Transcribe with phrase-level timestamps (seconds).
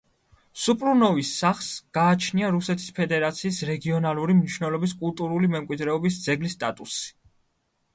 [0.61, 1.67] სუპრუნოვის სახლს
[1.99, 7.11] გააჩნია რუსეთის ფედერაციის რეგიონალური მნიშვნელობის კულტურული მემკვიდრეობის ძეგლის სტატუსი.